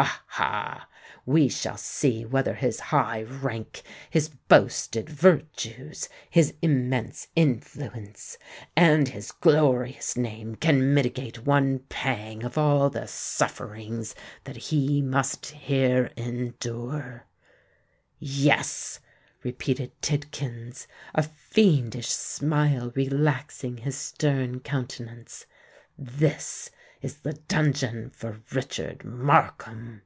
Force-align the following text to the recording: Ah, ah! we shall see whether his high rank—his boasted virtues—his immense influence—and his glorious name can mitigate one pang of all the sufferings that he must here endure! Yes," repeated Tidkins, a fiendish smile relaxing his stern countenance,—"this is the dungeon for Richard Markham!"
Ah, 0.00 0.22
ah! 0.38 0.88
we 1.26 1.48
shall 1.48 1.76
see 1.76 2.24
whether 2.24 2.54
his 2.54 2.78
high 2.78 3.22
rank—his 3.24 4.28
boasted 4.46 5.10
virtues—his 5.10 6.54
immense 6.62 7.26
influence—and 7.34 9.08
his 9.08 9.32
glorious 9.32 10.16
name 10.16 10.54
can 10.54 10.94
mitigate 10.94 11.44
one 11.44 11.80
pang 11.88 12.44
of 12.44 12.56
all 12.56 12.88
the 12.88 13.08
sufferings 13.08 14.14
that 14.44 14.56
he 14.56 15.02
must 15.02 15.46
here 15.46 16.12
endure! 16.16 17.26
Yes," 18.20 19.00
repeated 19.42 20.00
Tidkins, 20.00 20.86
a 21.12 21.24
fiendish 21.24 22.08
smile 22.10 22.92
relaxing 22.94 23.78
his 23.78 23.96
stern 23.96 24.60
countenance,—"this 24.60 26.70
is 27.02 27.18
the 27.18 27.32
dungeon 27.32 28.10
for 28.10 28.40
Richard 28.52 29.04
Markham!" 29.04 30.02